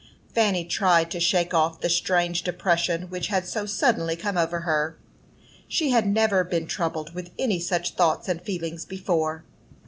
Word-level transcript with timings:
Fanny 0.33 0.65
tried 0.65 1.11
to 1.11 1.19
shake 1.19 1.53
off 1.53 1.79
the 1.81 1.87
strange 1.87 2.41
depression 2.41 3.03
which 3.11 3.27
had 3.27 3.45
so 3.45 3.67
suddenly 3.67 4.15
come 4.15 4.35
over 4.35 4.61
her. 4.61 4.97
She 5.67 5.91
had 5.91 6.07
never 6.07 6.43
been 6.43 6.65
troubled 6.65 7.13
with 7.13 7.29
any 7.37 7.59
such 7.59 7.91
thoughts 7.93 8.27
and 8.27 8.41
feelings 8.41 8.83
before. 8.83 9.43